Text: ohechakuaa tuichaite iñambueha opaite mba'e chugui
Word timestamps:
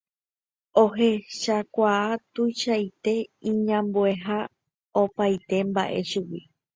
ohechakuaa 0.83 2.07
tuichaite 2.33 3.13
iñambueha 3.49 4.37
opaite 5.03 5.57
mba'e 5.69 5.99
chugui 6.09 6.41